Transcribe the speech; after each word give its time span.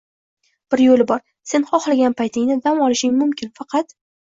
—bir 0.73 0.81
yo‘li 0.85 1.05
bor: 1.11 1.21
sen 1.51 1.67
xohlagan 1.69 2.17
paytingda 2.23 2.59
dam 2.65 2.83
olishing 2.89 3.17
mumkin, 3.23 3.55
faqat... 3.63 3.99